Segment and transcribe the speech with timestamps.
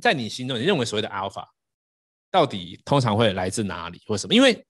[0.00, 1.44] 在你心中，你认为所谓的 alpha
[2.30, 4.34] 到底通常会来自哪里或什么？
[4.34, 4.64] 因为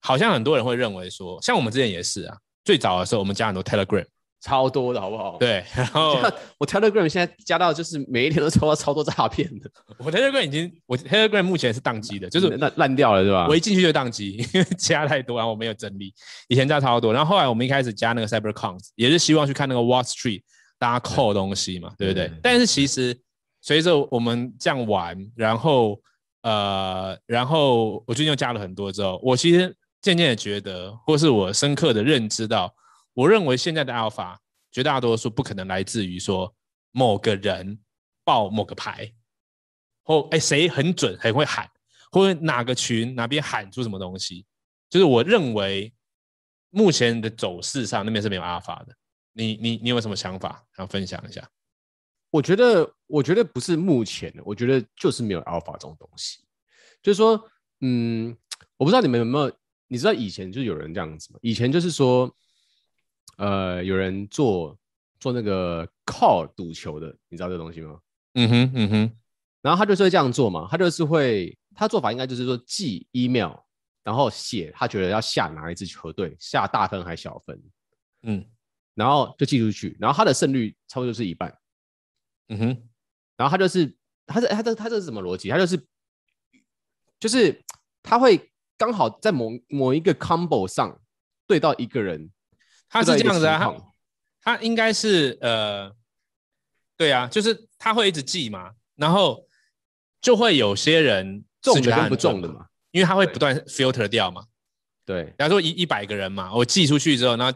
[0.00, 4.06] 好像很多人会认为说，像我们之前也是啊，最早的时候我们加很多 Telegram。
[4.44, 5.36] 超多的好不好？
[5.38, 6.20] 对，然后
[6.58, 9.70] 我 Telegram 现在加到就是每一天都抽到超多诈骗的。
[10.04, 13.46] 我 Telegram 已经，我 Telegram 目前是宕机的，就是烂烂掉了，是吧？
[13.48, 16.12] 我一进去就宕机，因为加太多，然后我没有整理。
[16.48, 20.42] 以前加超多，然后后来我们一开始加那个 CyberCons，也是希望去看那个 Wall Street
[20.76, 22.28] 大家 call 东西嘛，对不对？
[22.42, 23.16] 但是其实
[23.62, 25.98] 随着我们这样玩，然后
[26.42, 32.74] 呃，然后我最近又加了很多之后，我其实渐渐的觉得，或是我深刻的认知到。
[33.14, 34.36] 我认为现在的 Alpha
[34.70, 36.52] 绝大多数不可能来自于说
[36.90, 37.78] 某个人
[38.24, 39.12] 报某个牌，
[40.02, 41.70] 或哎谁很准很会喊，
[42.10, 44.44] 或者哪个群哪边喊出什么东西，
[44.90, 45.92] 就是我认为
[46.70, 48.96] 目前的走势上那边是没有 Alpha 的。
[49.34, 51.48] 你你你有什么想法想分享一下？
[52.32, 56.40] 我觉得我觉得不是目前的，我觉得就是没有 Alpha 这种东西。
[57.00, 57.40] 就是说，
[57.82, 58.36] 嗯，
[58.76, 59.52] 我不知道你们有没有，
[59.86, 61.38] 你知道以前就有人这样子吗？
[61.42, 62.34] 以前就是说。
[63.38, 64.78] 呃，有人做
[65.18, 67.98] 做那个 call 赌球的，你知道这个东西吗？
[68.34, 69.12] 嗯哼，嗯哼。
[69.62, 73.54] 然后他就是会这样做嘛，他就是会，他做法应该就是说寄 email，
[74.04, 77.60] 然后写他觉得要下哪一支球队，下大分还是小分，
[78.24, 78.44] 嗯，
[78.94, 81.52] 然后就寄出去，然后他的胜率差不多就是一半，
[82.48, 82.88] 嗯哼。
[83.36, 83.94] 然后他就是，
[84.26, 85.48] 他这他这他这是什么逻辑？
[85.48, 85.86] 他就是，
[87.18, 87.62] 就是
[88.02, 91.00] 他会刚好在某某一个 combo 上
[91.46, 92.30] 对到一个人。
[92.88, 95.90] 他是这样子啊，他他应该是呃，
[96.96, 99.48] 对啊，就是他会一直记嘛，然后
[100.20, 104.44] 就会有些人中的跟不中的嘛，因为他会不断 filter 掉嘛。
[105.06, 107.50] 对，假如说一一百个人嘛，我寄出去之后，那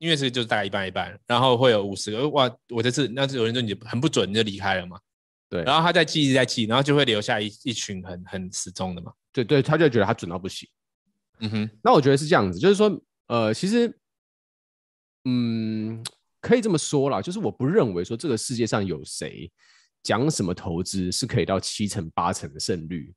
[0.00, 4.98] 因为是就是大概一半一半，然后会有五十个，哇，我这次那有人说你很不准，你就离开了嘛。
[5.48, 9.12] 对，然后他在记一直在记，然后就会留下一一群很很死忠的嘛。
[9.32, 10.68] 对对，他就觉得他准到不行。
[11.38, 13.96] 嗯哼，那我觉得是这样子，就是说，呃，其实。
[15.26, 16.02] 嗯，
[16.40, 19.52] 可以这么说啦，就是我不认为说这个世界上有谁
[20.02, 23.12] 讲什么投资是可以到七成八成的胜率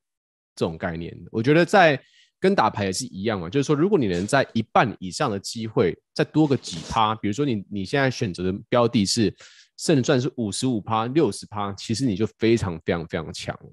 [0.53, 1.17] 这种概念。
[1.31, 1.97] 我觉得在
[2.43, 9.33] 跟打牌也是一样嘛，就是说如果你能在一半以上的机会再多个几趴，比如说你你现在选择的标的是
[9.77, 13.69] 胜算是五十五趴、六十趴，其实你就非常非常非常强了。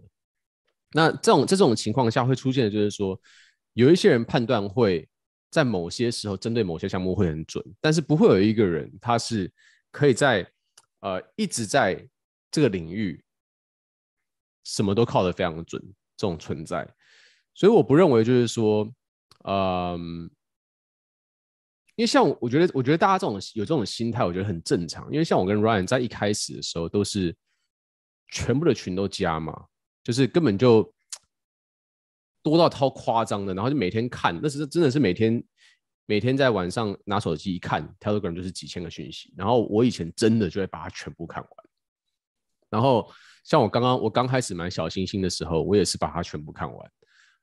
[0.92, 3.20] 那这种这种情况下会出现的就是说，
[3.72, 5.08] 有一些人判断会。
[5.52, 9.52] 在某些时候，针对某些项目会很准，但是不会有一个人他是
[9.91, 10.48] 可以在
[11.00, 12.08] 呃一直在
[12.52, 13.20] 这个领域
[14.62, 15.82] 什么都靠得非常准
[16.16, 16.88] 这种存在，
[17.55, 18.91] 所以我不认为就是说，
[19.44, 20.31] 嗯、
[21.97, 25.05] 因为像我觉得，我觉得大家这种有这种心态，我觉得很正常。
[25.12, 27.37] 因为像我跟 Ryan 在一开始的时候都是
[28.28, 29.66] 全部的群都加嘛，
[30.03, 30.93] 就是根本就。
[32.43, 35.44] 多到超夸张的，然后就每天看，那是真的是每天
[36.06, 39.31] 每天在晚上拿手机一看，Telegram 就是几千个讯息。
[39.37, 41.53] 然后我以前真的就会把它全部看完。
[42.71, 43.06] 然后
[43.44, 46.93] 像我刚刚我刚开始买小星星的时候，我也是把它全部看完。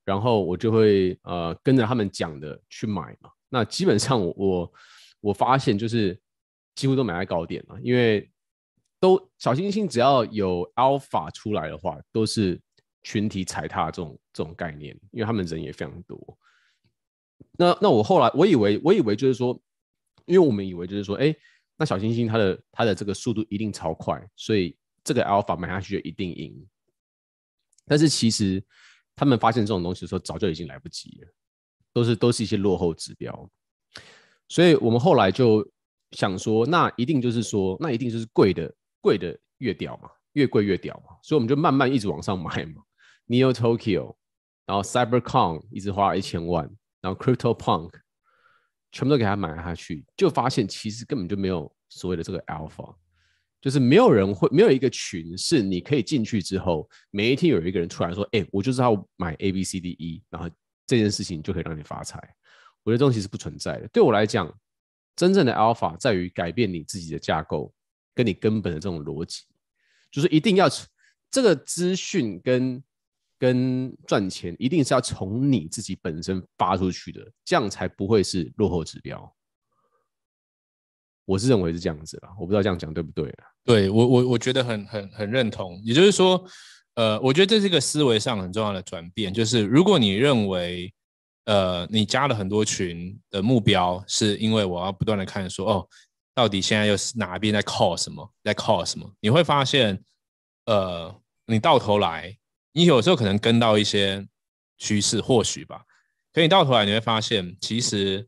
[0.07, 3.29] 然后我就会呃跟着他们讲的去买嘛。
[3.49, 4.73] 那基本上我我
[5.19, 6.19] 我发现就是
[6.73, 8.31] 几乎都买在高点了，因为
[8.99, 12.59] 都小星星只要有 Alpha 出来的话，都是。
[13.03, 16.37] 群体踩踏这种这种概念，因为他们人也非常多。
[17.53, 19.57] 那那我后来我以为我以为就是说，
[20.25, 21.33] 因为我们以为就是说，哎，
[21.77, 26.67] 那小星星它的它的这个速度一定超快，所以这个 alpha 买下去就一定赢。
[27.85, 28.61] 但是其实
[29.17, 31.27] 他们发现这种东西的时候，早就已经来不及了，
[31.91, 33.49] 都是都是一些落后指标。
[34.47, 35.67] 所以我们后来就
[36.11, 42.83] 想说，那一定就是说，那一定就是贵的贵的越屌嘛，越贵越屌嘛，所以我们就慢慢一直往上买嘛。
[43.27, 44.15] Neo Tokyo，
[44.67, 46.69] 然后 CyberCon 一直花了一千万，
[47.01, 47.89] 然后 CryptoPunk
[48.91, 52.95] 全部都给他买下去，就发现其实根本就没有所谓的这个 Alpha，
[53.61, 60.49] 就是没有人会，没有一个群是你可以进去之后，每一天有一个人出来说，哎，我就是要买 A B C D E，然后
[60.85, 62.17] 这件事情就可以让你发财。
[62.83, 63.87] 我觉得这东西是不存在的。
[63.89, 64.53] 对我来讲，
[65.15, 67.73] 真正的 Alpha 在于改变你自己的架构，
[68.15, 69.43] 跟你根本的这种逻辑，
[70.11, 70.69] 就是一定要
[71.31, 72.83] 这个资讯跟。
[73.39, 79.36] 跟赚钱一定是要从你自己本身发出去的，这样才不会是落后指标。
[81.27, 83.45] 我是认为是这样子啦，我不知道这样讲对不对啦。
[83.63, 85.79] 对我我我觉得很很很认同。
[85.83, 86.43] 也就是说，
[86.95, 90.91] 呃，我觉得这是一个思维上很重要的转变，就是如果你认为，
[91.45, 95.87] 呃，你加了很多群的目标是因为我要不断的看说，哦，
[96.33, 100.01] 到底现在又是哪边在 call 什么，在 call 什么，你会发现，
[100.65, 101.13] 呃。
[101.49, 102.37] 你到头来，
[102.73, 104.27] 你有时候可能跟到一些
[104.77, 105.81] 趋势，或许吧。
[106.33, 108.27] 可你到头来你会发现，其实，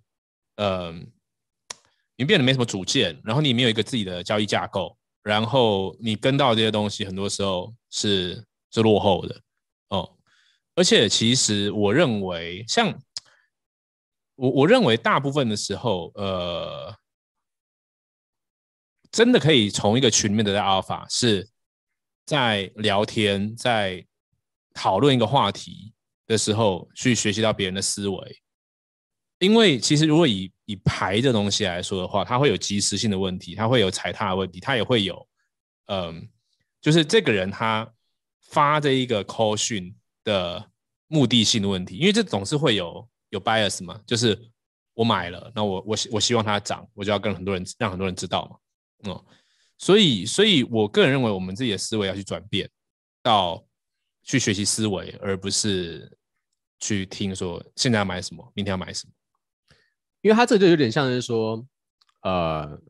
[0.56, 0.96] 呃，
[2.19, 9.42] 你变得没什么主见，然后你没有一个自己的交易架构，然后你跟到这些东西，很多时候是是落后的
[9.88, 10.18] 哦。
[10.75, 12.94] 而且，其实我认为，像
[14.36, 16.94] 我我认为大部分的时候，呃，
[19.10, 21.50] 真的可以从一个群里面得到 alpha，是
[22.25, 24.06] 在聊天，在
[24.74, 25.94] 讨论一个话题。
[26.27, 28.42] 的时候去学习到别人的思维，
[29.39, 35.27] 因为其实如果以以牌这东西来说的话，它会有即时性的问题，它会有踩踏的问题，它也会有，
[35.88, 36.30] 嗯，
[36.80, 37.92] 就是这个人他
[38.42, 40.63] 发这一个 call 讯的
[41.07, 44.39] 目的性的问题，因为这总是会有有 bias 嘛，就是
[44.94, 49.25] 我买了，那我我我希望它涨，我就要跟很多人让很多人知道嘛，嗯，
[49.80, 52.69] 所以所以我个人认为，我们自己的思维要去转变
[53.24, 53.65] 到
[54.24, 56.15] 去学习思维，而不是。
[56.81, 59.12] 去听说现在要买什么，明天要买什么，
[60.21, 61.66] 因为他这就有点像是说，
[62.21, 62.81] 呃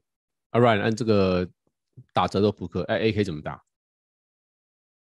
[0.52, 1.48] ，Ryan 按这个
[2.14, 3.56] 打折的扑克，哎，AK 怎么打？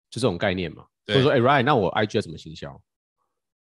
[0.10, 0.86] 就这种概念嘛。
[1.08, 2.82] 或者说，哎，Ryan，那我 IG 要怎么行销？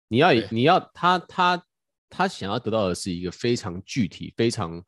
[0.07, 1.65] 你要你要他他
[2.09, 4.83] 他想要得到的是一个非常具体、非常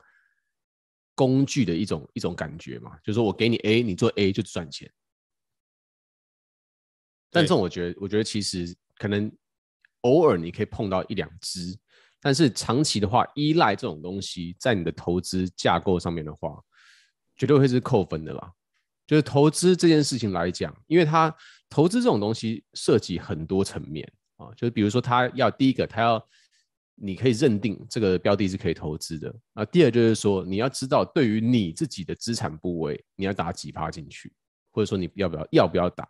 [1.15, 4.91] 工具的一种一种感觉嘛，就是说我给你 A，你做 A 就赚钱。
[7.31, 9.31] 但这种我觉得，我觉得其实可能。
[10.01, 11.75] 偶尔你可以碰到一两只，
[12.25, 16.59] 但是长期的话，依赖这种东西在你的投资架构上面的话，
[17.37, 18.51] 绝对会是扣分的啦。
[19.05, 21.31] 就是投资这件事情来讲，因为它
[21.69, 26.27] 投资这种东西涉及很多层面啊，就是比如说，它要第一个，它要
[26.95, 29.63] 你可以认定这个标的是可以投资的啊。
[29.63, 34.33] 第二就是说，你要知道对于你自己的资产部位，你要打几趴进去，
[34.71, 36.07] 或者说你要不要要不要打。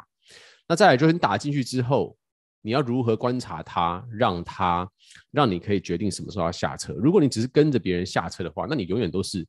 [0.65, 2.17] 那再来就是你打进去之后。
[2.65, 4.89] 你要如何观察他，让他
[5.29, 6.93] 让你可以决定什么时候要下车？
[6.93, 9.45] 如果你只是跟着别人下车的话，那你永远都是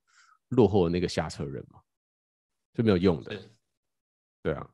[0.48, 1.80] 落后的那个下车人嘛，
[2.74, 3.34] 就没有用的。
[4.42, 4.68] 对啊，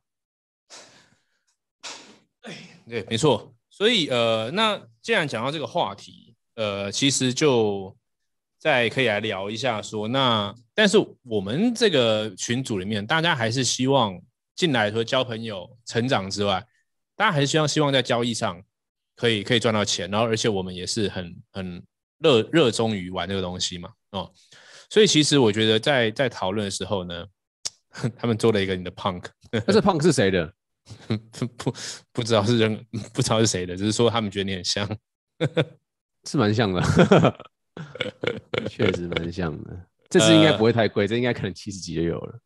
[2.85, 3.55] 对，没错。
[3.71, 7.97] 所以呃，那既然讲到这个话题，呃，其实就
[8.59, 14.21] 再可以来聊一下说，那但是我们这个群组里面，大家还是希望
[14.57, 16.67] 进来说交朋友、成长之外。
[17.17, 18.63] 大家还是希望希望在交易上
[19.17, 21.83] 可以可以赚到钱，然后而且我们也是很很
[22.19, 24.33] 热热衷于玩这个东西嘛，哦，
[24.91, 27.27] 所以其实我觉得在在讨论的时候呢，
[28.17, 30.53] 他们做了一个你的 punk， 那这 punk 是谁的？
[31.57, 31.73] 不
[32.13, 34.89] 不知道是人不知道是谁的，只是说他们觉得你很像，
[36.29, 36.83] 是蛮像的，
[38.69, 39.87] 确实蛮像的。
[40.11, 42.39] 这次应该不会太贵，这应该可能七十几就有了，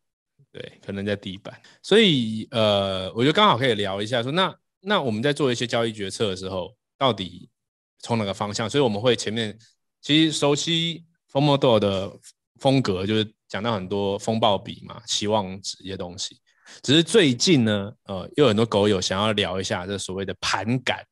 [0.56, 1.61] 对，可能在地板。
[1.82, 4.55] 所以呃，我觉得刚好可以聊一下说那。
[4.88, 7.50] 那我们在做一些交易决策的时候，到底
[7.99, 8.70] 从哪个方向？
[8.70, 9.58] 所以我们会前面
[10.00, 12.17] 其实熟悉 FOMO 的
[12.61, 16.41] 风格，就是讲到很多风暴比嘛、期望值一些东西。
[16.82, 21.05] 只是最近呢，呃，又有很多狗友想要聊一下这所谓的盘感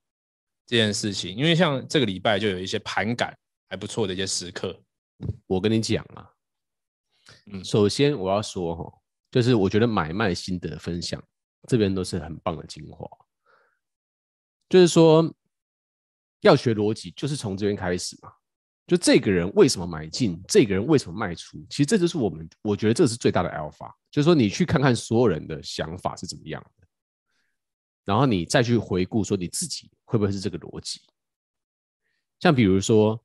[0.67, 3.37] 这件事情，因为像这个礼拜就有一些盘感
[3.69, 4.79] 还不错的一些时刻。
[5.49, 6.31] 我跟你讲啊，
[7.51, 8.93] 嗯，首先我要说哈，
[9.35, 11.21] 就是我觉得买卖心得分享
[11.67, 13.05] 这边都是很棒的精华。
[14.69, 15.29] 就是说，
[16.43, 18.33] 要学逻辑，就是从这边开始嘛。
[18.87, 23.93] 就这个人为什么买进，这个人为什么卖出，其实这就是我们，我觉得这是最大的 alpha。
[24.09, 26.87] 就是说，你去看看所有人的想法是怎么样的，
[28.05, 31.01] 然后你再去回顾，说你自己会不会是这个逻辑。
[32.39, 33.21] 像比如说，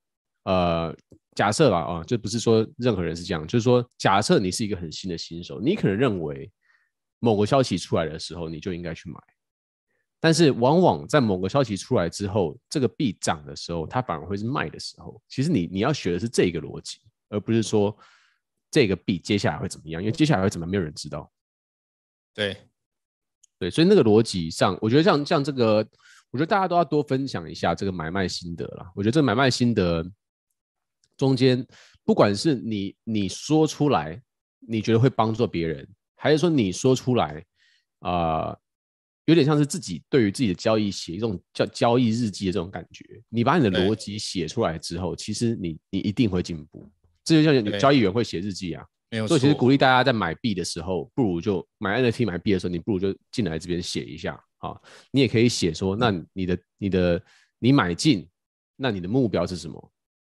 [0.46, 0.92] 呃，
[1.36, 6.52] 假设吧，啊，就不是说任何人是这样，就是说，假设你是一个很新的新手，你可能认为
[7.20, 9.20] 某个消息出来的时候，你就应该去买。
[10.20, 15.22] 但是往往在某个消息出来之后，这个币涨的时候，它反而会是卖的时候。
[15.30, 17.98] 其实你你要学的是这个逻辑，而不是说
[18.70, 21.32] 这个币接下来会怎么样，因为接下来会怎么没有人知道。
[22.34, 22.58] 对，
[23.58, 25.78] 对，所以那个逻辑上，我觉得像像这个，
[26.32, 28.92] 我觉得大家都要多分享一下这个买卖心得啦。
[28.96, 30.06] 我觉得这个买卖心得
[31.20, 31.64] 中间，
[32.04, 34.20] 不管是你你说出来，
[34.68, 37.46] 你觉得会帮助别人，还是说你说出来
[38.00, 38.48] 啊？
[38.48, 38.60] 呃
[39.26, 43.06] 有点像是自己对于自己的交易写一种叫交易日记的这种感觉。
[43.30, 46.90] 你把你的逻辑写出来之后，其实你你一定会进步。
[47.24, 48.84] 这就像你交易员会写日记啊。
[49.12, 49.28] 没有错。
[49.28, 54.76] 所以其实鼓励大家在买币的时候，不如就买 NFT 买币的时候，你不如就进来这边写一下啊。
[55.12, 57.24] 你也可以写说，那你的你的
[57.60, 58.28] 你买进，
[58.76, 59.92] 那你的目标是什么？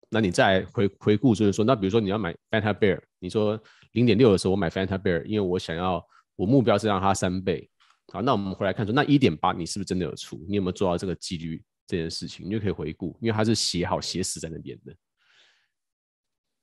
[0.09, 3.59] 那你再回回顾就是说，那比如说你要买 Fanta Bear，你说
[3.93, 7.69] 零点六的时候我买 Fanta Bear，因为我想要我目标是让它三倍。
[8.13, 10.45] 好，那我们回来看说，那一点八你是不是真的有出？
[10.47, 12.45] 你有没有做到这个几率这件事情？
[12.45, 14.95] 你就可以回顾，因为它是写好写死在那边的。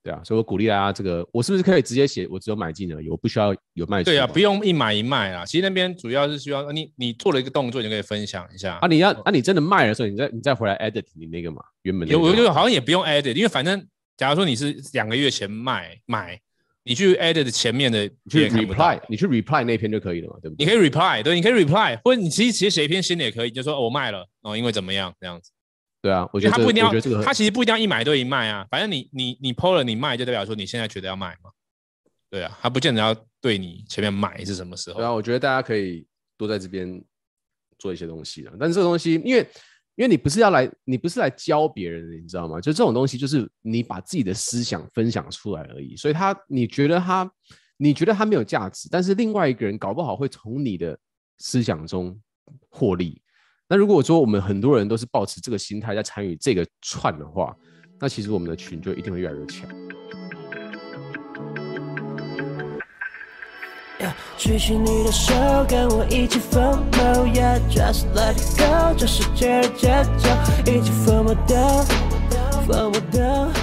[0.03, 2.27] 对啊，所以我鼓励大家，这个我是不是可以直接写？
[2.29, 4.11] 我只有买进而已，我不需要有卖出。
[4.11, 5.45] 对啊，不用一买一卖啊。
[5.47, 8.89] 其实那边主要是需要你，你做了一个动作，你就可以分享一下啊。
[8.89, 12.19] 你要啊，你真的卖的时候，你再你再回来 edit 你那个嘛，原本的。
[12.19, 16.37] 我觉得好像也不用 edit，因为反正假如说你是两个月前卖买，
[16.83, 20.65] 你去 edit 前面的，你去 reply，你去 reply 那篇就可以了嘛，对不对？
[20.65, 25.53] 你可以 reply，对，你可以 reply，或者你其实其实写一篇新的也可以，就说我卖了哦，因为怎么样这样子。
[26.03, 28.67] 对啊，我觉得、他不一定要，这个、他其实不一定要一买对一卖啊。
[28.69, 31.51] 反正你你你 PO 了你卖，就代表说你现在觉得要卖嘛。
[32.29, 34.97] 对啊，他不见得要对你前面买是什么时候。
[34.97, 36.05] 对啊，我觉得大家可以
[36.37, 37.01] 多在这边
[37.79, 38.53] 做一些东西了。
[38.59, 39.47] 但是这个东西，因为
[39.95, 42.61] 因为你不是要来，你不是来教别人的，你知道吗？
[42.61, 45.95] 就这种东西，就是你把自己的思想分享出来而已。
[45.97, 47.31] 所以他你觉得他
[47.77, 50.99] 你觉得他没有价值，但是另外一个人搞不好会从你的
[51.39, 52.21] 思想中
[52.71, 53.22] 获利。
[53.73, 57.57] 那如果说我们很多人都是抱持这个心态在参与这个串的话，
[57.99, 59.67] 那其实我们的群就一定会越来越强。
[64.37, 65.33] 举起你的手，
[65.67, 70.29] 跟我一起疯魔，Yeah，just let it go，这世界的节奏，
[70.71, 71.83] 一起疯不掉，
[72.67, 73.62] 疯不掉。